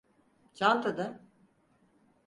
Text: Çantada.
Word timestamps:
Çantada. 0.53 1.21